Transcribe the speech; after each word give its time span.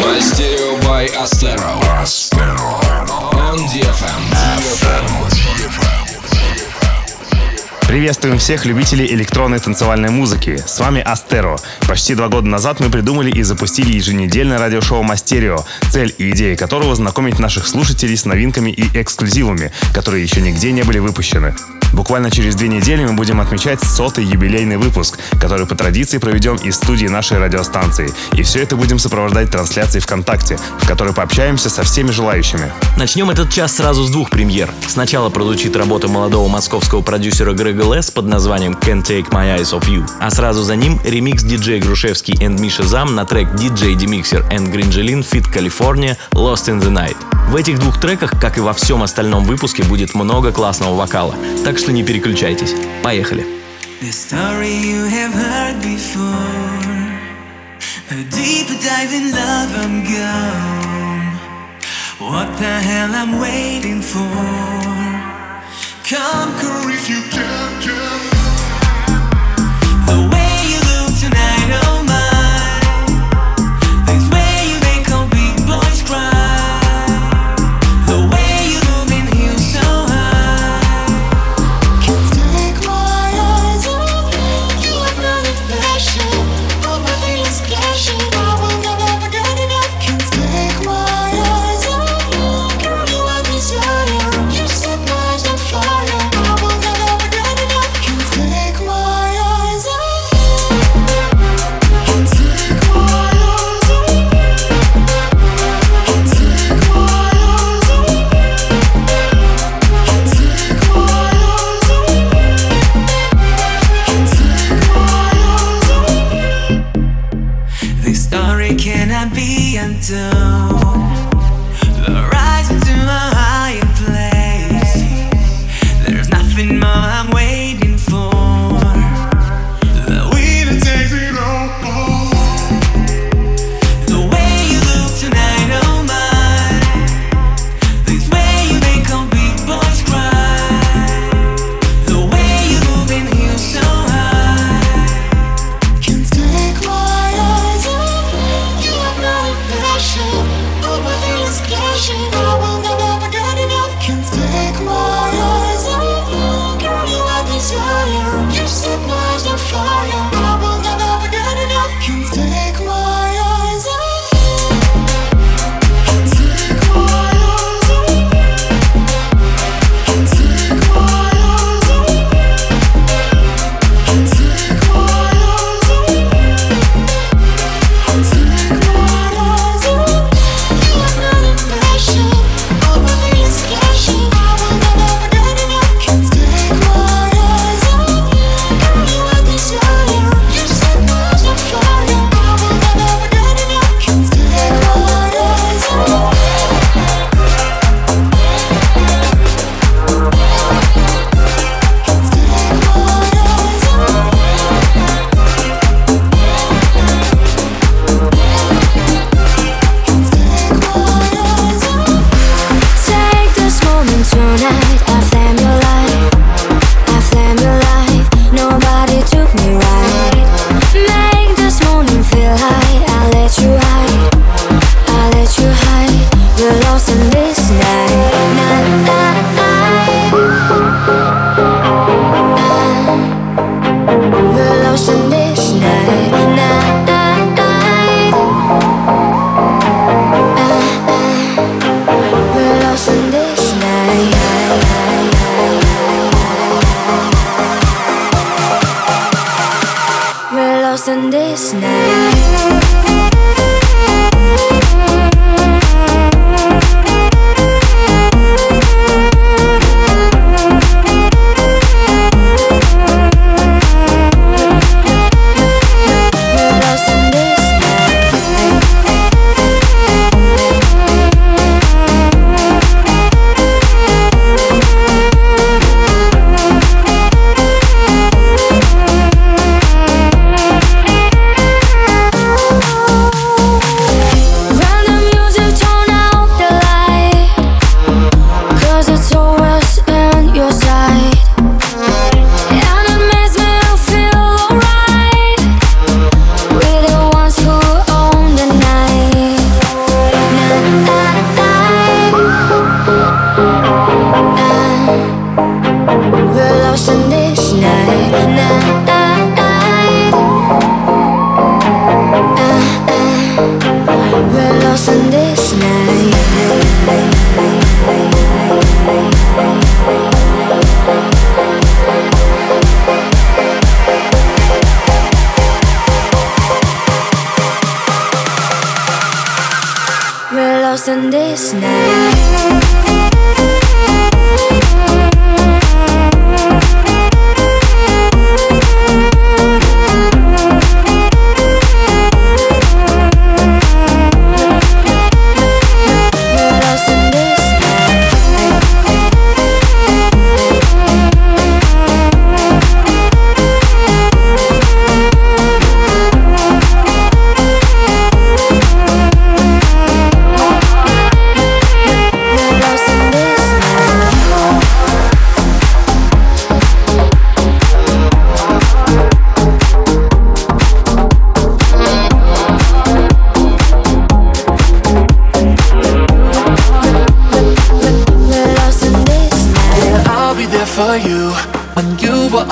Mastero 0.00 0.80
by 0.88 1.04
Astero. 1.20 1.76
Astero. 2.00 2.80
On 3.36 3.58
DFM. 3.68 4.22
FM. 4.72 4.95
Приветствуем 7.86 8.38
всех 8.38 8.66
любителей 8.66 9.06
электронной 9.14 9.60
танцевальной 9.60 10.10
музыки. 10.10 10.60
С 10.66 10.80
вами 10.80 11.00
Астеро. 11.00 11.56
Почти 11.86 12.16
два 12.16 12.26
года 12.26 12.48
назад 12.48 12.80
мы 12.80 12.90
придумали 12.90 13.30
и 13.30 13.44
запустили 13.44 13.94
еженедельное 13.94 14.58
радиошоу 14.58 15.04
Мастерио, 15.04 15.64
цель 15.92 16.12
и 16.18 16.32
идея 16.32 16.56
которого 16.56 16.96
знакомить 16.96 17.38
наших 17.38 17.68
слушателей 17.68 18.16
с 18.16 18.24
новинками 18.24 18.70
и 18.70 19.00
эксклюзивами, 19.00 19.70
которые 19.94 20.24
еще 20.24 20.40
нигде 20.40 20.72
не 20.72 20.82
были 20.82 20.98
выпущены. 20.98 21.54
Буквально 21.92 22.30
через 22.30 22.56
две 22.56 22.68
недели 22.68 23.04
мы 23.04 23.12
будем 23.12 23.40
отмечать 23.40 23.80
сотый 23.82 24.24
юбилейный 24.24 24.76
выпуск, 24.76 25.18
который 25.40 25.66
по 25.66 25.74
традиции 25.74 26.18
проведем 26.18 26.56
из 26.56 26.74
студии 26.74 27.06
нашей 27.06 27.38
радиостанции. 27.38 28.12
И 28.32 28.42
все 28.42 28.62
это 28.62 28.76
будем 28.76 28.98
сопровождать 28.98 29.50
трансляцией 29.50 30.02
ВКонтакте, 30.02 30.58
в 30.80 30.86
которой 30.86 31.14
пообщаемся 31.14 31.70
со 31.70 31.84
всеми 31.84 32.10
желающими. 32.10 32.70
Начнем 32.98 33.30
этот 33.30 33.50
час 33.50 33.76
сразу 33.76 34.04
с 34.04 34.10
двух 34.10 34.28
премьер. 34.30 34.68
Сначала 34.88 35.30
прозвучит 35.30 35.76
работа 35.76 36.08
молодого 36.08 36.48
московского 36.48 37.00
продюсера 37.00 37.54
Грега 37.54 37.75
Лес 37.82 38.10
под 38.10 38.26
названием 38.26 38.72
Can't 38.72 39.04
Take 39.04 39.30
My 39.30 39.56
Eyes 39.56 39.78
Off 39.78 39.88
You, 39.88 40.08
а 40.20 40.30
сразу 40.30 40.62
за 40.62 40.76
ним 40.76 41.00
ремикс 41.04 41.42
диджей 41.42 41.80
Грушевский 41.80 42.34
и 42.34 42.46
Миша 42.48 42.82
Зам 42.82 43.14
на 43.14 43.24
трек 43.24 43.48
DJ 43.54 43.94
Demixer 43.96 44.48
and 44.50 44.72
Gringelin 44.72 45.22
Fit 45.22 45.44
California 45.52 46.16
Lost 46.32 46.68
in 46.68 46.80
the 46.80 46.90
Night. 46.90 47.16
В 47.48 47.56
этих 47.56 47.78
двух 47.78 48.00
треках, 48.00 48.40
как 48.40 48.58
и 48.58 48.60
во 48.60 48.72
всем 48.72 49.02
остальном 49.02 49.44
выпуске, 49.44 49.82
будет 49.82 50.14
много 50.14 50.52
классного 50.52 50.94
вокала, 50.94 51.34
так 51.64 51.78
что 51.78 51.92
не 51.92 52.02
переключайтесь. 52.02 52.74
Поехали! 53.02 53.46
The 54.00 54.12
story 54.12 54.74
you 54.82 55.06
have 55.06 55.32
heard 55.32 55.80
before. 55.82 56.96
A 58.10 58.22
deeper 58.30 58.78
dive 58.80 59.12
love, 59.32 59.74
I'm 59.82 60.04
gone. 60.04 60.96
What 62.18 62.56
the 62.58 62.80
hell 62.80 63.14
I'm 63.14 63.40
waiting 63.40 64.00
for? 64.00 64.95
Conquer 66.08 66.92
if 66.92 67.08
you 67.08 67.20
can, 67.32 67.82
can. 67.82 68.35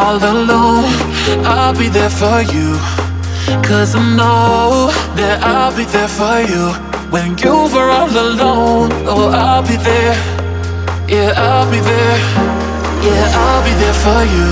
all 0.05 0.19
alone, 0.19 0.85
I'll 1.49 1.73
be 1.73 1.89
there 1.89 2.11
for 2.11 2.43
you. 2.55 2.77
Cause 3.65 3.95
I 3.95 4.03
know 4.19 4.93
that 5.17 5.41
I'll 5.43 5.75
be 5.75 5.85
there 5.85 6.13
for 6.19 6.39
you. 6.45 6.65
When 7.15 7.39
you 7.41 7.57
were 7.73 7.89
all 7.89 8.13
alone, 8.13 8.91
oh, 9.09 9.33
I'll 9.33 9.65
be 9.65 9.77
there. 9.81 10.15
Yeah, 11.09 11.33
I'll 11.47 11.71
be 11.73 11.81
there. 11.81 12.19
Yeah, 13.07 13.41
I'll 13.45 13.63
be 13.65 13.73
there 13.83 13.99
for 14.05 14.23
you. 14.37 14.49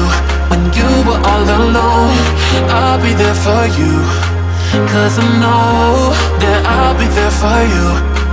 When 0.50 0.62
you 0.78 0.88
were 1.06 1.20
all 1.30 1.46
alone, 1.60 2.16
I'll 2.72 3.00
be 3.04 3.12
there 3.12 3.38
for 3.46 3.64
you. 3.78 3.92
Cause 4.92 5.18
I 5.20 5.26
know 5.42 6.16
that 6.42 6.60
I'll 6.64 6.96
be 6.96 7.08
there 7.18 7.34
for 7.42 7.60
you. 7.74 7.86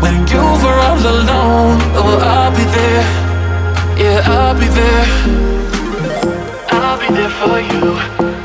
When 0.04 0.18
you 0.32 0.44
were 0.64 0.80
all 0.88 1.04
alone, 1.16 1.78
oh, 2.00 2.16
I'll 2.34 2.56
be 2.56 2.66
there. 2.78 3.04
Yeah, 4.00 4.24
I'll 4.24 4.56
be 4.58 4.68
there 4.68 5.59
for 7.50 7.60
you. 7.62 8.39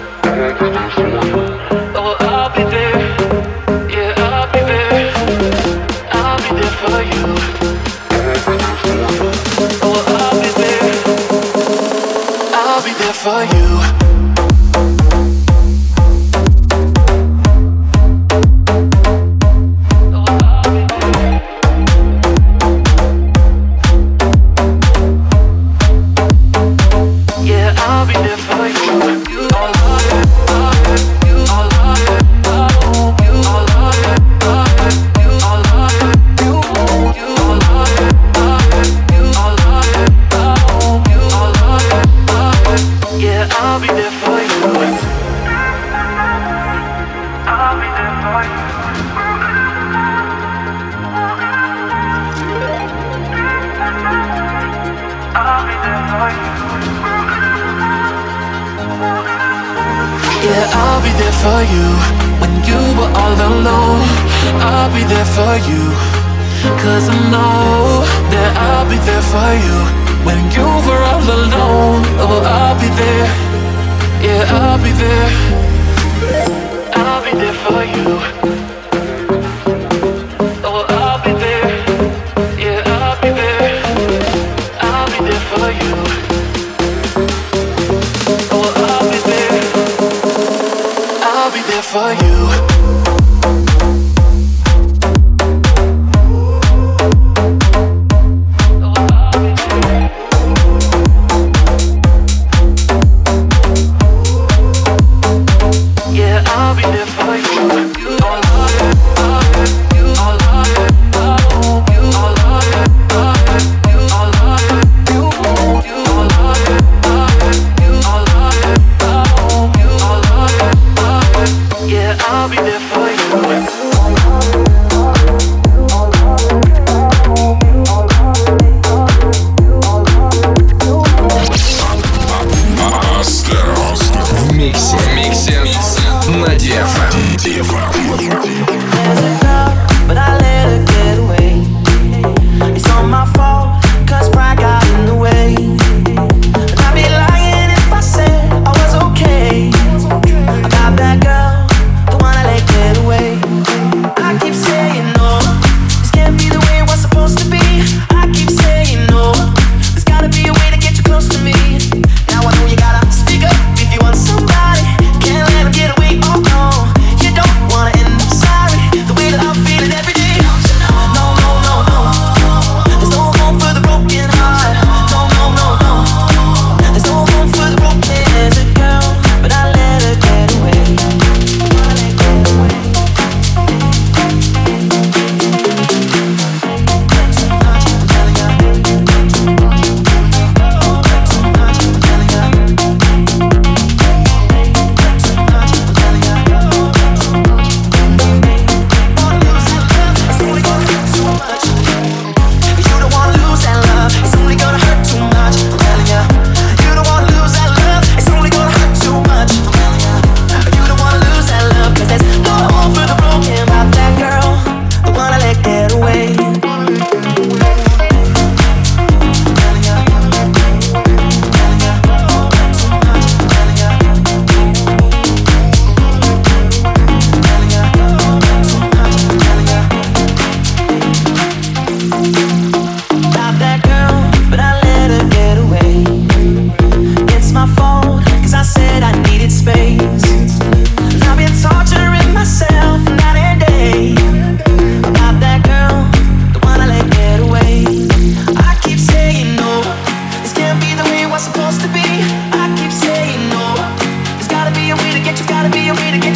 Way 255.95 256.11
to 256.11 256.19
get 256.19 256.34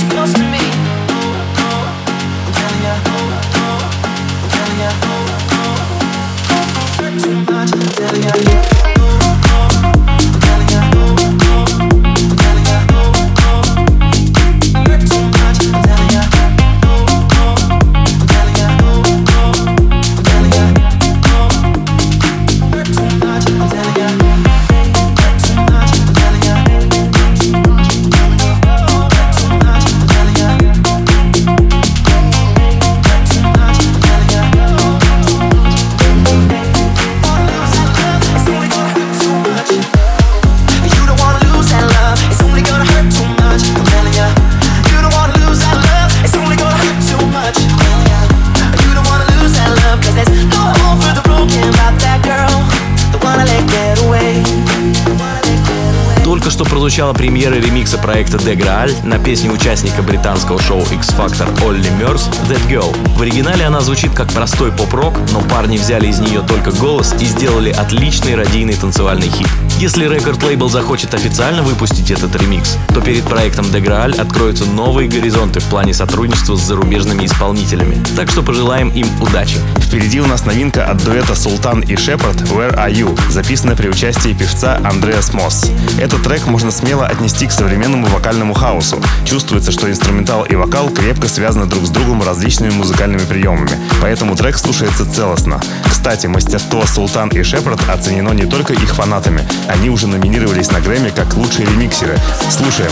премьера 57.18 57.56
ремикса 57.56 57.98
проекта 57.98 58.36
Graal 58.36 58.92
на 59.04 59.18
песню 59.18 59.52
участника 59.52 60.02
британского 60.02 60.60
шоу 60.60 60.82
X 60.82 61.10
Factor 61.10 61.48
Олли 61.66 61.90
Мерс 61.98 62.30
That 62.48 62.64
Girl. 62.70 62.96
В 63.16 63.22
оригинале 63.22 63.64
она 63.64 63.80
звучит 63.80 64.12
как 64.12 64.28
простой 64.28 64.70
поп-рок, 64.70 65.14
но 65.32 65.40
парни 65.40 65.78
взяли 65.78 66.06
из 66.06 66.20
нее 66.20 66.42
только 66.42 66.70
голос 66.70 67.14
и 67.20 67.24
сделали 67.24 67.70
отличный 67.70 68.36
радийный 68.36 68.74
танцевальный 68.74 69.28
хит. 69.28 69.48
Если 69.78 70.08
рекорд-лейбл 70.08 70.68
захочет 70.68 71.14
официально 71.14 71.62
выпустить 71.62 72.10
этот 72.10 72.34
ремикс, 72.34 72.76
то 72.92 73.00
перед 73.00 73.22
проектом 73.22 73.66
Graal 73.66 74.20
откроются 74.20 74.64
новые 74.64 75.08
горизонты 75.08 75.60
в 75.60 75.64
плане 75.66 75.94
сотрудничества 75.94 76.56
с 76.56 76.62
зарубежными 76.62 77.24
исполнителями. 77.24 78.04
Так 78.16 78.28
что 78.28 78.42
пожелаем 78.42 78.88
им 78.88 79.06
удачи. 79.22 79.58
Впереди 79.76 80.20
у 80.20 80.26
нас 80.26 80.44
новинка 80.44 80.84
от 80.84 81.04
дуэта 81.04 81.36
Султан 81.36 81.80
и 81.80 81.94
Шепард 81.94 82.42
«Where 82.50 82.76
Are 82.76 82.92
You», 82.92 83.16
записанная 83.30 83.76
при 83.76 83.88
участии 83.88 84.34
певца 84.34 84.80
Андреас 84.84 85.32
Мосс. 85.32 85.70
Этот 85.96 86.24
трек 86.24 86.46
можно 86.46 86.72
смело 86.72 87.06
отнести 87.06 87.46
к 87.46 87.52
современному 87.52 88.08
вокальному 88.08 88.54
хаосу. 88.54 89.00
Чувствуется, 89.24 89.70
что 89.70 89.88
инструментал 89.88 90.44
и 90.44 90.56
вокал 90.56 90.90
крепко 90.90 91.28
связаны 91.28 91.66
друг 91.66 91.86
с 91.86 91.90
другом 91.90 92.20
различными 92.24 92.72
музыкальными 92.72 93.24
приемами, 93.24 93.70
поэтому 94.02 94.34
трек 94.34 94.58
слушается 94.58 95.08
целостно. 95.08 95.60
Кстати, 96.08 96.26
мастерство 96.26 96.86
Султан 96.86 97.28
и 97.28 97.42
Шепард 97.42 97.86
оценено 97.86 98.30
не 98.30 98.46
только 98.46 98.72
их 98.72 98.94
фанатами, 98.94 99.46
они 99.68 99.90
уже 99.90 100.06
номинировались 100.06 100.70
на 100.70 100.80
Грэмми 100.80 101.10
как 101.10 101.34
лучшие 101.34 101.66
ремиксеры. 101.66 102.18
Слушаем. 102.48 102.90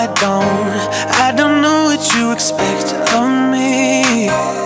I 0.00 0.06
don't, 0.16 0.42
I 1.20 1.32
don't 1.36 1.60
know 1.60 1.84
what 1.84 2.02
you 2.16 2.32
expect 2.32 2.92
of 3.14 3.28
me. 3.52 4.57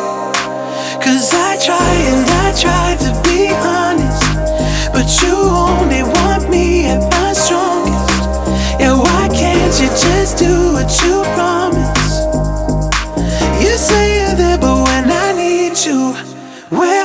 I 1.52 1.56
try 1.58 1.94
and 2.08 2.24
I 2.30 2.48
try 2.58 2.96
to 3.04 3.12
be 3.28 3.48
honest, 3.52 4.24
but 4.90 5.04
you 5.20 5.36
only 5.36 6.02
want 6.02 6.48
me 6.48 6.86
at 6.86 7.02
my 7.12 7.34
strongest. 7.34 8.08
Yeah, 8.80 8.96
why 8.96 9.28
can't 9.28 9.74
you 9.78 9.88
just 9.88 10.38
do 10.38 10.72
what 10.72 10.88
you 11.04 11.20
promise? 11.36 12.14
You 13.62 13.76
say 13.76 14.16
you're 14.16 14.34
there, 14.34 14.56
but 14.56 14.82
when 14.88 15.04
I 15.10 15.32
need 15.36 15.76
you, 15.84 16.14
where 16.70 17.01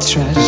Trash. 0.00 0.43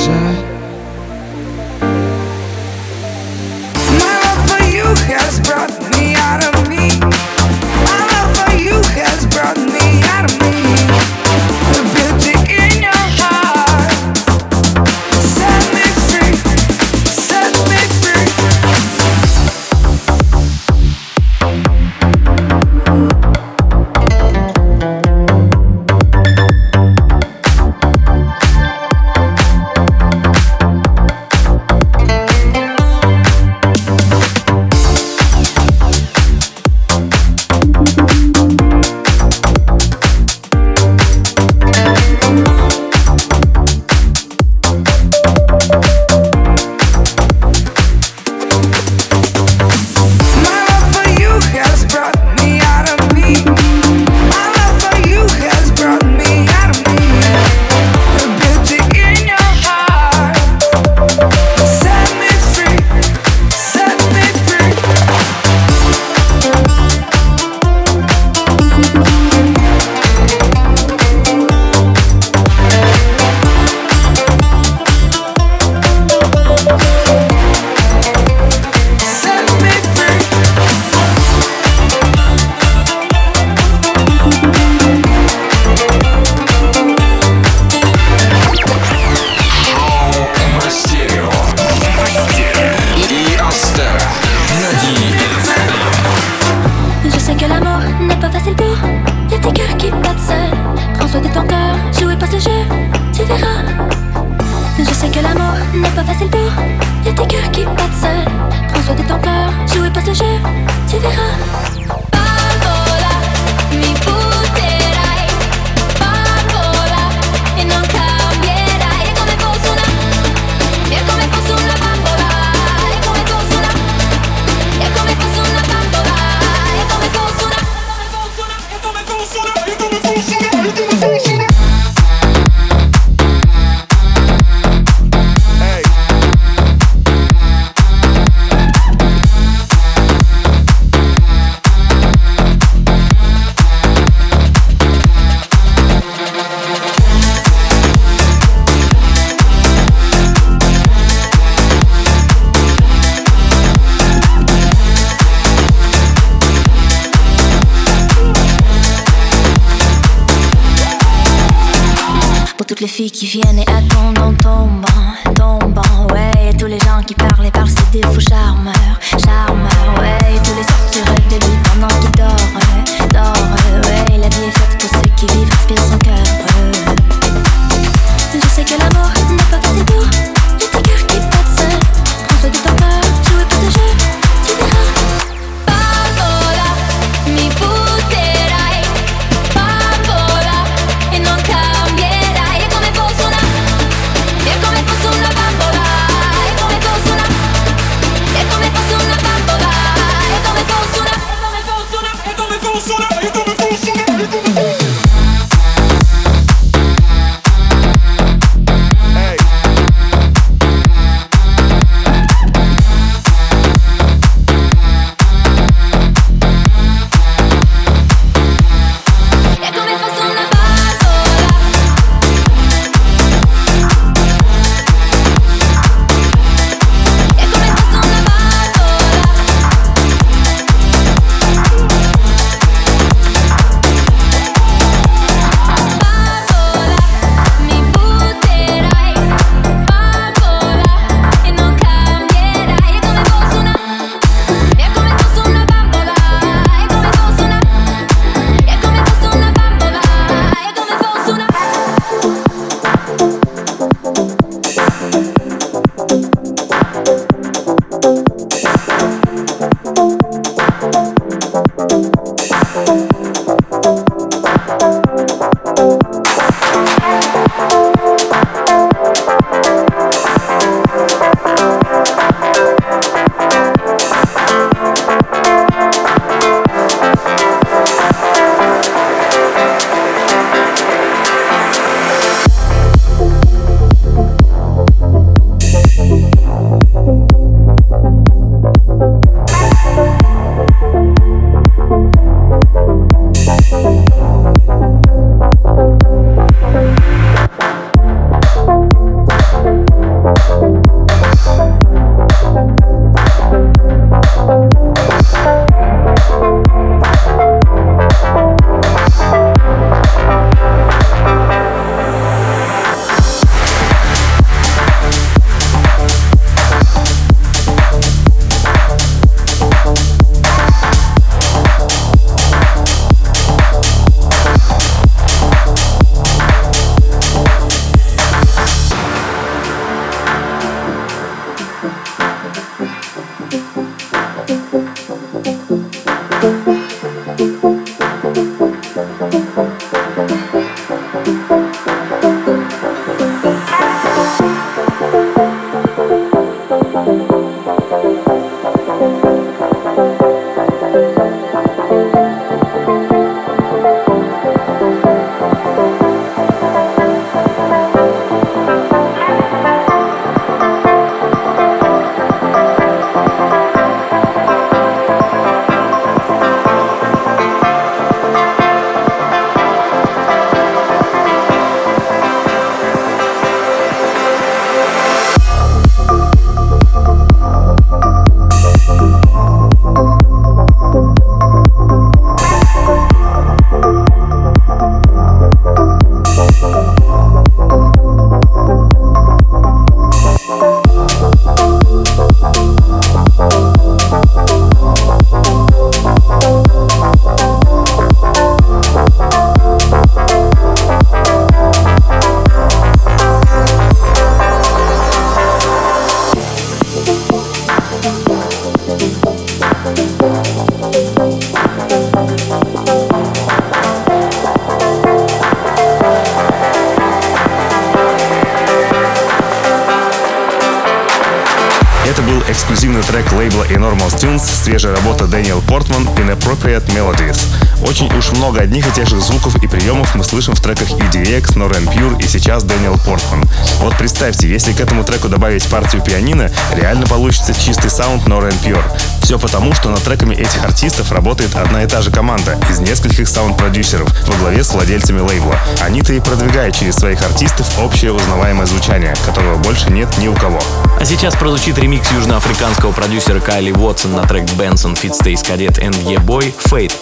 Daniel 425.24 425.62
Portman 425.62 426.02
Inappropriate 426.16 426.87
Melodies. 426.88 427.65
Очень 427.82 428.12
уж 428.16 428.32
много 428.32 428.60
одних 428.60 428.86
и 428.88 428.92
тех 428.92 429.08
же 429.08 429.20
звуков 429.20 429.62
и 429.62 429.66
приемов 429.66 430.14
мы 430.14 430.24
слышим 430.24 430.54
в 430.54 430.60
треках 430.60 430.90
EDX, 430.90 431.56
Nora 431.56 431.76
En 431.76 431.87
Pure 431.86 432.22
и 432.22 432.26
сейчас 432.26 432.64
Daniel 432.64 432.98
Portman. 433.04 433.44
Вот 433.80 433.96
представьте, 433.98 434.48
если 434.48 434.72
к 434.72 434.80
этому 434.80 435.04
треку 435.04 435.28
добавить 435.28 435.68
партию 435.68 436.02
пианино, 436.02 436.50
реально 436.74 437.06
получится 437.06 437.54
чистый 437.54 437.90
саунд 437.90 438.26
Nora 438.26 438.48
En 438.48 438.59
Pure. 438.62 438.82
Все 439.22 439.38
потому, 439.38 439.74
что 439.74 439.90
над 439.90 440.02
треками 440.02 440.34
этих 440.34 440.64
артистов 440.64 441.10
работает 441.12 441.54
одна 441.56 441.82
и 441.82 441.86
та 441.86 442.00
же 442.00 442.10
команда 442.10 442.58
из 442.70 442.78
нескольких 442.78 443.28
саунд-продюсеров 443.28 444.08
во 444.28 444.36
главе 444.36 444.62
с 444.62 444.72
владельцами 444.72 445.20
лейбла. 445.20 445.58
Они-то 445.80 446.12
и 446.12 446.20
продвигают 446.20 446.76
через 446.76 446.94
своих 446.94 447.22
артистов 447.22 447.66
общее 447.80 448.12
узнаваемое 448.12 448.66
звучание, 448.66 449.14
которого 449.24 449.56
больше 449.58 449.90
нет 449.90 450.16
ни 450.18 450.28
у 450.28 450.34
кого. 450.34 450.60
А 450.98 451.04
сейчас 451.04 451.34
прозвучит 451.34 451.76
ремикс 451.78 452.10
южноафриканского 452.12 452.92
продюсера 452.92 453.40
Кайли 453.40 453.72
Уотсон 453.72 454.12
на 454.12 454.26
трек 454.26 454.44
Fit 454.44 455.12
Stays 455.12 455.42
Cadet 455.44 455.78
and 455.80 456.24
Boy 456.24 456.54
Fate. 456.64 456.94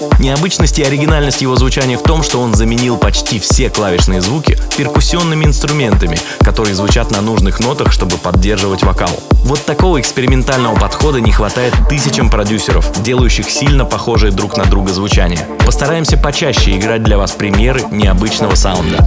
Необычность 0.64 0.78
и 0.78 0.82
оригинальность 0.82 1.42
его 1.42 1.56
звучания 1.56 1.98
в 1.98 2.02
том, 2.02 2.22
что 2.22 2.40
он 2.40 2.54
заменил 2.54 2.96
почти 2.96 3.38
все 3.38 3.68
клавишные 3.68 4.22
звуки 4.22 4.56
перкуссионными 4.78 5.44
инструментами, 5.44 6.18
которые 6.40 6.74
звучат 6.74 7.10
на 7.10 7.20
нужных 7.20 7.60
нотах, 7.60 7.92
чтобы 7.92 8.16
поддерживать 8.16 8.82
вокал. 8.82 9.10
Вот 9.44 9.62
такого 9.66 10.00
экспериментального 10.00 10.74
подхода 10.74 11.20
не 11.20 11.32
хватает 11.32 11.74
тысячам 11.90 12.30
продюсеров, 12.30 12.90
делающих 13.02 13.50
сильно 13.50 13.84
похожие 13.84 14.32
друг 14.32 14.56
на 14.56 14.64
друга 14.64 14.90
звучания. 14.90 15.46
Постараемся 15.66 16.16
почаще 16.16 16.74
играть 16.78 17.02
для 17.02 17.18
вас 17.18 17.32
примеры 17.32 17.82
необычного 17.90 18.54
саунда. 18.54 19.06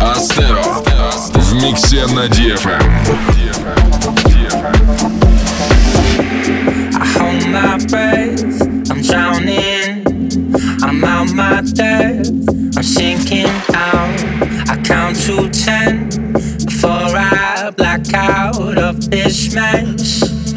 Астеро 0.00 0.60
в 1.34 1.54
миксе 1.54 2.04
на 2.06 2.26
DFM. 2.26 2.82
I 6.92 7.06
hold 7.16 7.46
my 7.46 7.78
breath, 7.86 8.59
I'm 11.78 12.82
sinking 12.82 13.46
out. 13.74 14.20
I 14.68 14.80
count 14.84 15.16
to 15.26 15.48
ten 15.50 16.08
before 16.66 16.90
I 16.90 17.70
black 17.76 18.12
out 18.12 18.76
of 18.76 19.10
this 19.10 19.54
mess. 19.54 20.52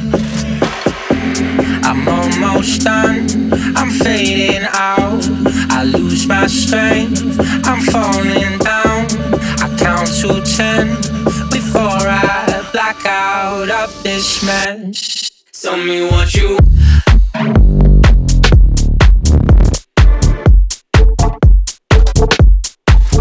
I'm 1.86 2.08
almost 2.08 2.82
done, 2.82 3.28
I'm 3.76 3.92
fading 3.92 4.66
out. 4.74 5.24
I 5.70 5.84
lose 5.84 6.26
my 6.28 6.48
strength, 6.48 7.22
I'm 7.66 7.82
falling 7.82 8.58
down. 8.60 9.06
I 9.62 9.76
count 9.78 10.10
to 10.22 10.42
ten 10.58 10.96
before 11.52 12.08
I 12.08 12.68
black 12.72 13.06
out 13.06 13.70
of 13.70 14.04
this 14.04 14.44
mess. 14.44 15.30
Tell 15.62 15.78
me 15.78 16.06
what 16.06 16.34
you 16.34 16.58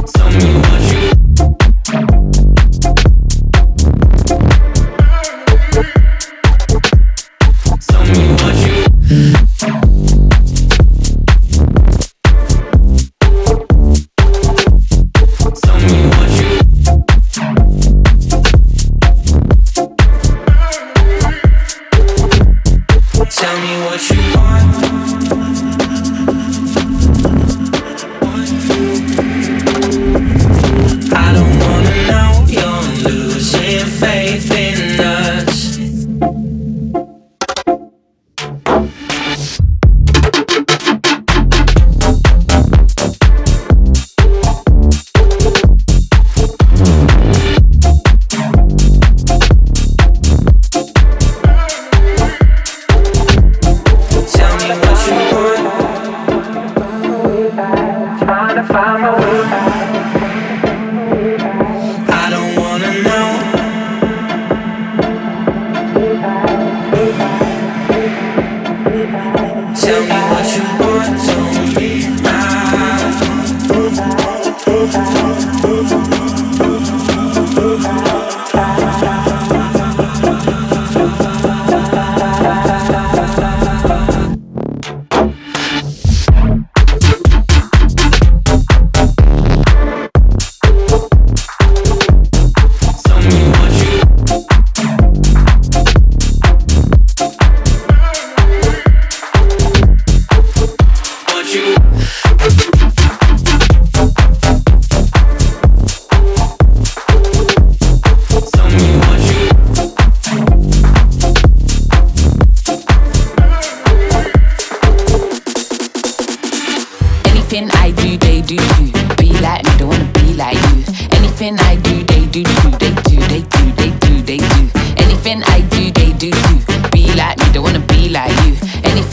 Tell 0.05 0.31
me 0.33 0.59
what 0.59 0.92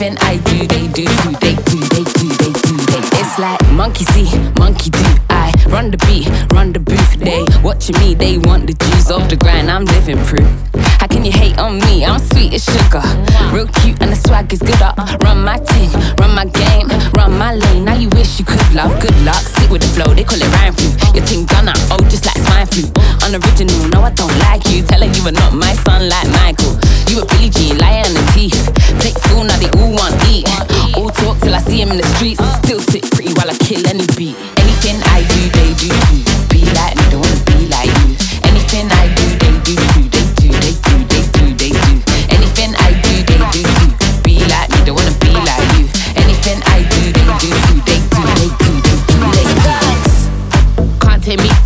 Anything 0.01 0.17
I 0.21 0.37
do, 0.37 0.65
they 0.65 0.87
do 0.87 1.03
too. 1.03 1.31
They 1.41 1.55
do, 1.55 1.77
they 1.91 2.03
do, 2.03 2.29
they 2.39 2.53
do, 2.53 2.77
they 2.77 3.01
do. 3.01 3.19
It's 3.19 3.37
like 3.37 3.61
monkey 3.73 4.05
see, 4.05 4.31
monkey 4.57 4.91
do. 4.91 5.03
I 5.29 5.53
run 5.67 5.91
the 5.91 5.97
beat, 6.07 6.29
run 6.53 6.71
the 6.71 6.79
booth. 6.79 7.19
They 7.19 7.43
watching 7.61 7.99
me, 7.99 8.13
they 8.13 8.37
want 8.37 8.67
the 8.67 8.73
juice 8.75 9.11
off 9.11 9.29
the 9.29 9.35
grind. 9.35 9.69
I'm 9.69 9.83
living 9.83 10.23
proof. 10.23 10.88
Can 11.09 11.25
you 11.25 11.31
hate 11.31 11.57
on 11.57 11.79
me? 11.79 12.05
I'm 12.05 12.19
sweet 12.19 12.53
as 12.53 12.63
sugar. 12.63 13.03
Real 13.51 13.67
cute 13.81 14.01
and 14.01 14.11
the 14.11 14.15
swag 14.15 14.53
is 14.53 14.61
good 14.61 14.81
up. 14.81 14.97
Run 15.23 15.43
my 15.43 15.57
team, 15.57 15.91
run 16.21 16.33
my 16.33 16.45
game, 16.45 16.87
run 17.13 17.37
my 17.37 17.53
lane. 17.53 17.85
Now 17.85 17.97
you 17.97 18.09
wish 18.09 18.39
you 18.39 18.45
could 18.45 18.61
love. 18.73 18.93
Good 19.01 19.15
luck, 19.25 19.41
sit 19.41 19.69
with 19.69 19.81
the 19.81 19.89
flow, 19.95 20.13
they 20.13 20.23
call 20.23 20.39
it 20.39 20.47
rhyme 20.59 20.73
flu. 20.73 20.89
Your 21.13 21.25
team 21.25 21.45
gunner, 21.45 21.73
oh, 21.91 21.99
just 22.09 22.25
like 22.25 22.37
swine 22.37 22.67
flu. 22.67 22.85
Unoriginal, 23.25 23.89
no, 23.89 24.01
I 24.01 24.11
don't 24.11 24.33
like 24.47 24.65
you. 24.69 24.83
Tell 24.83 25.01
her 25.01 25.09
you 25.09 25.23
are 25.27 25.35
not 25.35 25.53
my 25.53 25.73
son 25.83 26.07
like 26.07 26.29
Michael. 26.39 26.77
You 27.09 27.21
a 27.21 27.25
Billie 27.25 27.49
Jean, 27.49 27.77
liar 27.77 28.05
on 28.05 28.13
the 28.13 28.23
teeth. 28.31 28.57
Take 29.01 29.17
fool, 29.27 29.43
now 29.43 29.57
they 29.57 29.71
all 29.81 29.91
want 29.91 30.15
eat. 30.29 30.47
All 30.95 31.09
talk 31.09 31.39
till 31.41 31.55
I 31.55 31.61
see 31.65 31.81
him 31.81 31.91
in 31.91 31.97
the 31.97 32.07
streets. 32.15 32.43
Still 32.63 32.79
sit 32.79 33.03
pretty 33.11 33.33
while 33.33 33.49
I 33.49 33.57
kill 33.57 33.81
any 33.87 34.05
beat. 34.15 34.37
Anything 34.61 34.97
I 35.09 35.25
do, 35.25 35.41
they 35.57 35.73
do 35.73 36.28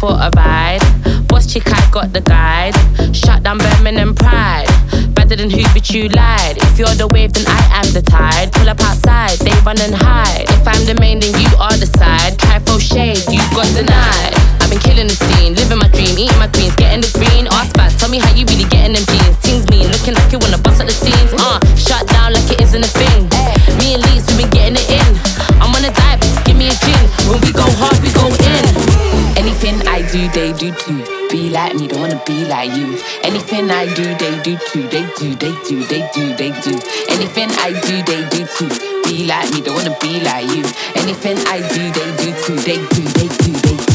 for 0.03 0.19
a 0.19 0.29
ride. 0.35 0.83
Boss 1.31 1.47
chick, 1.47 1.63
I 1.71 1.79
got 1.89 2.11
the 2.11 2.19
guide. 2.19 2.75
Shut 3.15 3.41
down 3.43 3.57
Birmingham 3.57 4.13
pride. 4.13 4.67
Better 5.15 5.37
than 5.39 5.49
who, 5.49 5.63
but 5.71 5.87
you 5.95 6.09
lied. 6.09 6.59
If 6.59 6.77
you're 6.77 6.97
the 6.99 7.07
wave, 7.07 7.31
then 7.31 7.47
I 7.47 7.79
am 7.79 7.87
the 7.95 8.03
tide. 8.03 8.51
Pull 8.51 8.67
up 8.67 8.81
outside, 8.83 9.39
they 9.39 9.55
run 9.63 9.79
and 9.79 9.95
hide. 9.95 10.43
If 10.59 10.67
I'm 10.67 10.83
the 10.83 10.95
main, 10.99 11.19
then 11.23 11.31
you 11.39 11.47
are 11.55 11.77
the 11.79 11.87
side. 11.95 12.35
Try 12.37 12.59
for 12.67 12.83
shade, 12.83 13.23
you 13.31 13.39
got 13.55 13.69
denied. 13.71 14.35
I've 14.59 14.67
been 14.67 14.83
killing 14.83 15.07
the 15.07 15.15
scene, 15.15 15.55
living 15.55 15.79
my 15.79 15.87
dream, 15.95 16.19
eating 16.19 16.35
my 16.35 16.51
greens, 16.51 16.75
getting 16.75 16.99
the 16.99 17.11
green. 17.15 17.47
Ask 17.47 17.71
back, 17.79 17.95
tell 17.95 18.11
me 18.11 18.19
how 18.19 18.31
you 18.35 18.43
really 18.51 18.67
getting 18.67 18.99
them 18.99 19.07
jeans. 19.07 19.39
Teams 19.39 19.63
mean, 19.71 19.87
looking 19.87 20.19
like 20.19 20.27
you 20.35 20.39
wanna 20.43 20.59
bust 20.59 20.83
at 20.83 20.87
the 20.91 20.95
scenes. 20.95 21.31
Uh, 21.31 21.63
shut 21.79 22.03
down. 22.11 22.22
wanna 32.13 32.25
be 32.25 32.45
like 32.45 32.71
you. 32.75 32.97
Anything 33.23 33.69
I 33.71 33.91
do, 33.93 34.03
they 34.03 34.41
do 34.43 34.57
too. 34.71 34.83
They 34.87 35.05
do, 35.17 35.35
they 35.35 35.55
do, 35.67 35.83
they 35.85 36.09
do, 36.13 36.35
they 36.35 36.51
do. 36.61 36.79
Anything 37.09 37.49
I 37.51 37.71
do, 37.85 38.03
they 38.03 38.27
do 38.29 38.45
too. 38.45 38.69
Be 39.05 39.25
like 39.25 39.51
me, 39.53 39.61
don't 39.61 39.75
wanna 39.75 39.97
be 40.01 40.19
like 40.21 40.47
you. 40.47 40.63
Anything 40.95 41.37
I 41.47 41.59
do, 41.59 41.91
they 41.91 42.09
do 42.17 42.33
too. 42.43 42.55
They 42.55 42.77
do, 42.77 43.01
they 43.01 43.27
do, 43.27 43.51
they 43.51 43.85
do. 43.85 43.92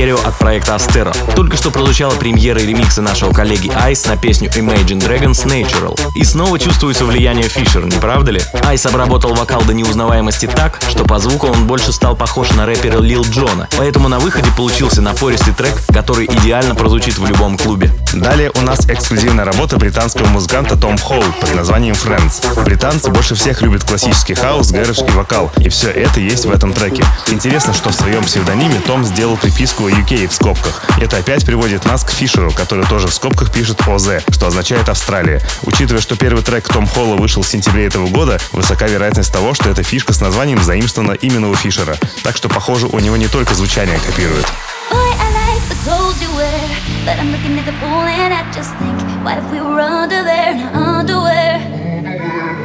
Mastereo 0.00 0.18
от 0.26 0.38
проекта 0.38 0.76
Astero. 0.76 1.14
Только 1.34 1.58
что 1.58 1.70
прозвучала 1.70 2.14
премьера 2.14 2.58
и 2.58 2.64
ремиксы 2.64 3.02
нашего 3.02 3.34
коллеги 3.34 3.70
Ice 3.90 4.08
на 4.08 4.16
песню 4.16 4.48
Imagine 4.48 4.98
Dragons 4.98 5.44
Natural. 5.44 6.00
И 6.14 6.24
снова 6.24 6.58
чувствуется 6.58 7.04
влияние 7.04 7.46
Фишер, 7.48 7.84
не 7.84 7.98
правда 7.98 8.30
ли? 8.30 8.40
Ice 8.72 8.88
обработал 8.88 9.34
вокал 9.34 9.60
до 9.60 9.74
неузнаваемости 9.74 10.46
так, 10.46 10.80
что 10.88 11.04
по 11.04 11.18
звуку 11.18 11.48
он 11.48 11.66
больше 11.66 11.92
стал 11.92 12.16
похож 12.16 12.50
на 12.52 12.64
рэпера 12.64 12.98
Лил 12.98 13.24
Джона. 13.24 13.68
Поэтому 13.76 14.08
на 14.08 14.18
выходе 14.20 14.50
получился 14.56 15.02
напористый 15.02 15.52
трек, 15.52 15.74
который 15.92 16.24
идеально 16.24 16.74
прозвучит 16.74 17.18
в 17.18 17.26
любом 17.26 17.58
клубе. 17.58 17.92
Далее 18.12 18.50
у 18.56 18.62
нас 18.62 18.88
эксклюзивная 18.88 19.44
работа 19.44 19.76
британского 19.76 20.26
музыканта 20.26 20.76
Том 20.76 20.98
Холл 20.98 21.22
под 21.40 21.54
названием 21.54 21.94
Friends. 21.94 22.64
Британцы 22.64 23.08
больше 23.08 23.36
всех 23.36 23.62
любят 23.62 23.84
классический 23.84 24.34
хаус, 24.34 24.72
garage 24.72 25.02
и 25.06 25.10
вокал. 25.12 25.52
И 25.58 25.68
все 25.68 25.90
это 25.90 26.18
есть 26.18 26.44
в 26.44 26.50
этом 26.50 26.72
треке. 26.72 27.04
Интересно, 27.28 27.72
что 27.72 27.90
в 27.90 27.94
своем 27.94 28.24
псевдониме 28.24 28.80
Том 28.84 29.04
сделал 29.04 29.36
приписку 29.36 29.88
UK 29.88 30.26
в 30.26 30.32
скобках. 30.32 30.82
Это 31.00 31.18
опять 31.18 31.46
приводит 31.46 31.84
нас 31.84 32.02
к 32.02 32.10
Фишеру, 32.10 32.50
который 32.50 32.84
тоже 32.86 33.06
в 33.06 33.14
скобках 33.14 33.52
пишет 33.52 33.86
OZ, 33.86 34.24
что 34.30 34.48
означает 34.48 34.88
Австралия. 34.88 35.40
Учитывая, 35.62 36.02
что 36.02 36.16
первый 36.16 36.42
трек 36.42 36.68
Том 36.68 36.88
Холла 36.88 37.16
вышел 37.16 37.42
в 37.42 37.48
сентябре 37.48 37.86
этого 37.86 38.08
года, 38.08 38.40
высока 38.50 38.88
вероятность 38.88 39.32
того, 39.32 39.54
что 39.54 39.70
эта 39.70 39.84
фишка 39.84 40.12
с 40.12 40.20
названием 40.20 40.60
заимствована 40.62 41.12
именно 41.12 41.48
у 41.48 41.54
Фишера. 41.54 41.96
Так 42.24 42.36
что, 42.36 42.48
похоже, 42.48 42.88
у 42.88 42.98
него 42.98 43.16
не 43.16 43.28
только 43.28 43.54
звучание 43.54 44.00
копирует. 44.00 44.46
Boy, 44.90 45.29
I 45.70 45.74
clothes 45.84 46.20
you 46.20 46.28
wear, 46.34 46.68
but 47.06 47.18
I'm 47.20 47.30
looking 47.30 47.56
at 47.56 47.64
the 47.64 47.72
pool 47.78 48.02
and 48.02 48.34
I 48.34 48.42
just 48.50 48.74
think, 48.82 48.98
what 49.24 49.38
if 49.38 49.46
we 49.52 49.60
were 49.60 49.78
under 49.78 50.22
there, 50.24 50.58
our 50.74 50.98
underwear? 50.98 51.62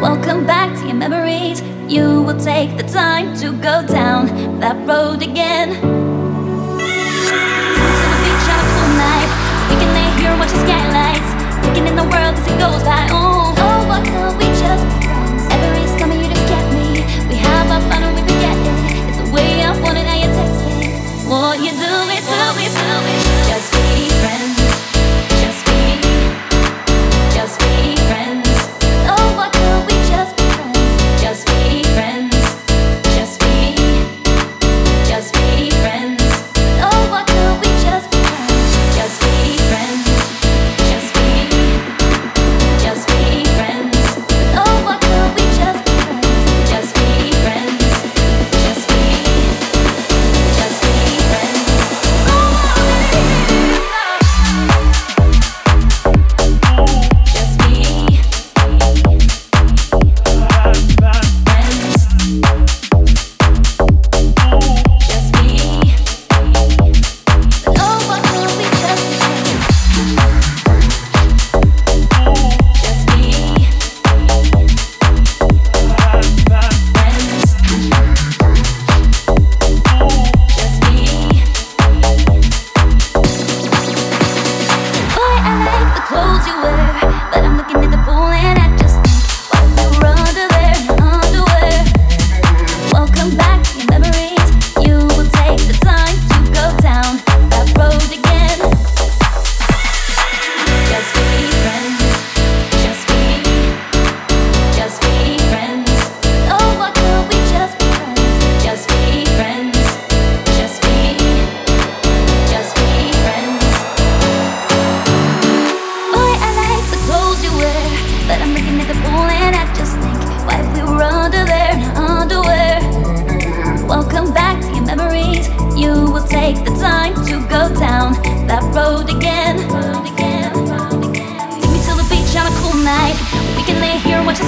Welcome 0.01 0.45
back 0.47 0.75
to 0.79 0.87
your 0.87 0.95
memories. 0.95 1.61
You 1.87 2.23
will 2.23 2.39
take 2.39 2.77
the 2.77 2.83
time 2.83 3.37
to 3.37 3.53
go 3.61 3.85
down 3.85 4.59
that 4.59 4.75
road 4.87 5.21
again. 5.21 5.69
Down 5.69 6.79
to 6.81 8.05
the 8.09 8.19
beach 8.25 8.47
on 8.49 8.57
a 8.57 8.67
cool 8.73 8.89
night, 8.97 9.29
we 9.69 9.75
can 9.77 9.93
lay 9.93 10.09
here 10.17 10.31
and 10.33 10.39
watch 10.41 10.49
the 10.49 10.65
skylights, 10.65 11.29
taking 11.61 11.85
in 11.85 11.95
the 11.95 12.09
world 12.09 12.33
as 12.33 12.47
it 12.49 12.57
goes 12.57 12.81
by. 12.83 13.05
Oh, 13.11 13.53
oh, 13.55 13.85
why 13.87 14.01
can't 14.03 14.35
we 14.41 14.49
just 14.57 15.04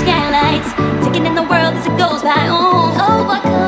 skylights, 0.03 0.69
taking 1.05 1.25
in 1.25 1.35
the 1.35 1.43
world 1.43 1.73
as 1.75 1.85
it 1.85 1.97
goes 1.97 2.21
by. 2.21 2.47
Oh, 2.49 2.93
oh, 3.03 3.19
what 3.27 3.41
could 3.43 3.66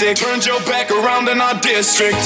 cryptic. 0.00 0.24
Turned 0.24 0.46
your 0.46 0.60
back 0.60 0.90
around 0.90 1.28
in 1.28 1.40
our 1.40 1.54
district. 1.60 2.20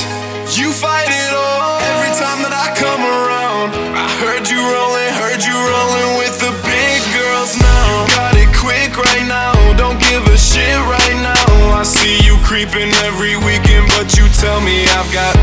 You 0.55 0.71
fight 0.71 1.09
it 1.09 1.33
all 1.35 1.81
every 1.95 2.13
time 2.15 2.43
that 2.47 2.55
I 2.55 2.71
come 2.79 3.03
around. 3.03 3.75
I 3.97 4.07
heard 4.23 4.47
you 4.47 4.61
rolling, 4.61 5.11
heard 5.19 5.43
you 5.43 5.57
rolling 5.57 6.19
with 6.19 6.39
the 6.39 6.53
big 6.63 7.01
girls 7.17 7.59
now. 7.59 8.07
Got 8.15 8.37
it 8.37 8.51
quick 8.55 8.95
right 8.95 9.27
now, 9.27 9.55
don't 9.77 9.99
give 9.99 10.23
a 10.27 10.37
shit 10.37 10.79
right 10.87 11.19
now. 11.23 11.75
I 11.75 11.83
see 11.83 12.23
you 12.23 12.37
creeping 12.45 12.93
every 13.09 13.37
weekend, 13.37 13.89
but 13.97 14.15
you 14.17 14.29
tell 14.39 14.61
me 14.61 14.85
I've 14.95 15.11
got 15.13 15.35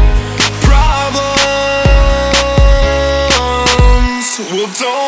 problems. 0.63 1.41
Well, 4.51 4.69
don't 4.79 5.01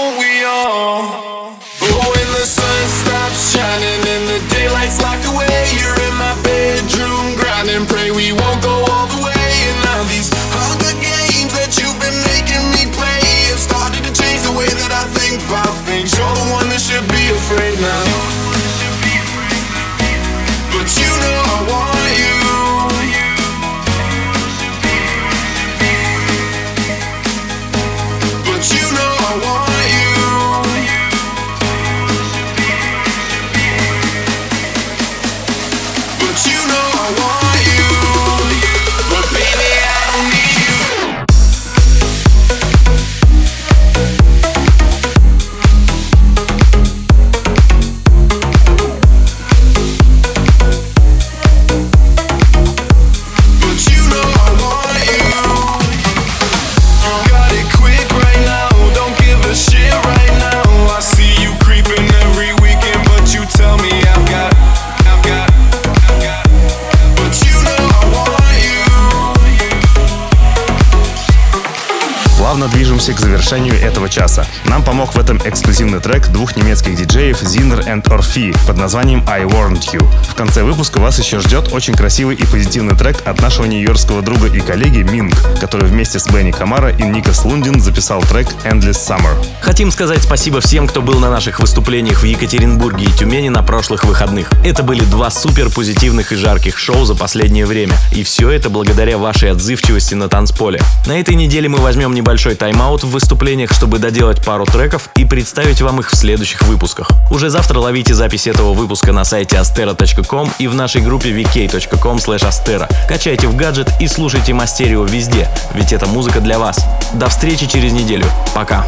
завершению 73.44 73.76
этого 73.76 74.08
часа. 74.08 74.46
Нам 74.66 74.84
помог 74.84 75.16
в 75.16 75.20
этом 75.20 75.38
эксклюзивный 75.44 76.00
трек 76.00 76.30
двух 76.30 76.56
немецких 76.56 76.96
диджеев 76.96 77.44
Zinner 77.44 77.86
and 77.86 78.04
Orphe 78.04 78.56
под 78.66 78.78
названием 78.78 79.22
I 79.28 79.44
Warned 79.44 79.82
You. 79.92 80.08
В 80.30 80.34
конце 80.34 80.64
выпуска 80.64 81.00
вас 81.00 81.20
еще 81.20 81.40
ждет 81.40 81.74
очень 81.74 81.94
красивый 81.94 82.38
и 82.38 82.46
позитивный 82.46 82.96
трек 82.96 83.18
от 83.26 83.42
нашего 83.42 83.66
нью-йоркского 83.66 84.22
друга 84.22 84.48
и 84.48 84.62
коллеги 84.62 85.00
Минг, 85.00 85.34
который 85.60 85.90
вместе 85.90 86.20
с 86.20 86.28
Бенни 86.28 86.52
Камара 86.52 86.92
и 86.92 87.04
Никас 87.04 87.44
Лундин 87.44 87.82
записал 87.82 88.22
трек 88.22 88.48
Endless 88.64 88.92
Summer. 88.94 89.36
Хотим 89.60 89.92
сказать 89.92 90.24
спасибо 90.24 90.62
всем, 90.62 90.88
кто 90.88 91.02
был 91.02 91.20
на 91.20 91.30
наших 91.30 91.60
выступлениях 91.60 92.22
в 92.22 92.26
Екатеринбурге 92.26 93.08
и 93.08 93.12
Тюмени 93.12 93.50
на 93.50 93.62
прошлых 93.62 94.06
выходных. 94.06 94.52
Это 94.64 94.84
были 94.84 95.04
два 95.04 95.30
супер 95.30 95.70
позитивных 95.70 96.32
и 96.32 96.36
жарких 96.36 96.78
шоу 96.78 97.04
за 97.04 97.14
последнее 97.14 97.66
время. 97.66 97.98
И 98.14 98.24
все 98.24 98.50
это 98.50 98.70
благодаря 98.70 99.18
вашей 99.18 99.52
отзывчивости 99.52 100.14
на 100.14 100.30
танцполе. 100.30 100.80
На 101.08 101.20
этой 101.20 101.36
неделе 101.36 101.68
мы 101.68 101.80
возьмем 101.80 102.14
небольшой 102.14 102.56
тайм-аут 102.56 103.04
в 103.04 103.12
выступлениях, 103.34 103.72
чтобы 103.72 103.98
доделать 103.98 104.46
пару 104.46 104.64
треков 104.64 105.10
и 105.16 105.26
представить 105.26 105.82
вам 105.82 106.00
их 106.00 106.12
в 106.12 106.16
следующих 106.16 106.62
выпусках. 106.64 107.10
Уже 107.32 107.50
завтра 107.50 107.80
ловите 107.80 108.14
запись 108.14 108.46
этого 108.46 108.74
выпуска 108.74 109.12
на 109.12 109.24
сайте 109.24 109.56
astera.com 109.56 110.54
и 110.60 110.68
в 110.68 110.76
нашей 110.76 111.02
группе 111.02 111.32
vk.com 111.32 112.18
astera. 112.18 112.88
Качайте 113.08 113.48
в 113.48 113.56
гаджет 113.56 113.90
и 114.00 114.08
слушайте 114.08 114.54
Мастерио 114.54 115.04
везде, 115.04 115.50
ведь 115.74 115.94
это 115.94 116.06
музыка 116.06 116.42
для 116.42 116.60
вас. 116.60 116.86
До 117.14 117.28
встречи 117.28 117.66
через 117.66 117.92
неделю. 117.92 118.26
Пока. 118.54 118.86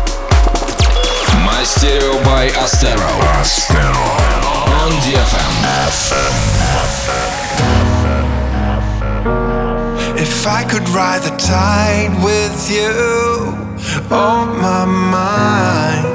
Мастерио 1.43 2.13
by 2.23 2.53
Astero. 2.53 3.09
On 4.85 4.91
DFM. 5.01 5.55
If 10.17 10.45
I 10.45 10.63
could 10.63 10.87
ride 10.89 11.23
the 11.23 11.35
tide 11.37 12.23
with 12.23 12.69
you 12.69 13.74
on 14.11 14.59
my 14.61 14.85
mind, 14.85 16.05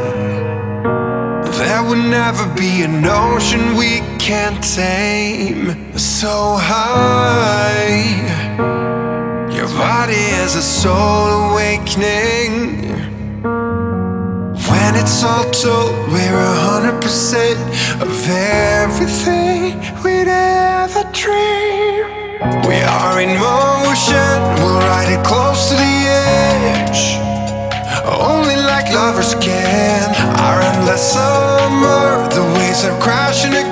there 1.59 1.83
would 1.83 1.99
never 1.99 2.47
be 2.55 2.83
an 2.83 3.05
ocean 3.05 3.77
we 3.77 4.01
can't 4.19 4.63
tame. 4.63 5.97
So 5.99 6.57
high, 6.59 8.15
your 9.55 9.69
body 9.69 10.25
is 10.43 10.55
a 10.57 10.63
soul 10.63 11.51
awakening. 11.51 12.81
When 14.71 14.95
it's 14.95 15.23
all 15.25 15.51
told, 15.51 15.93
we're 16.13 16.41
a 16.53 16.57
hundred 16.69 17.01
percent 17.03 17.61
of 18.01 18.11
everything 18.29 19.79
we'd 20.03 20.29
ever 20.29 21.05
dream. 21.13 22.07
We 22.69 22.77
are 22.83 23.21
in 23.21 23.39
motion, 23.39 24.33
we'll 24.59 24.79
ride 24.79 25.13
it 25.19 25.25
close 25.25 25.71
to 25.71 25.77
the. 25.77 26.00
Only 28.11 28.57
like 28.57 28.93
lovers 28.93 29.35
can. 29.37 30.15
Our 30.41 30.61
endless 30.61 31.13
summer, 31.13 32.29
the 32.35 32.43
waves 32.59 32.85
are 32.85 32.99
crashing 33.01 33.53
again. 33.53 33.70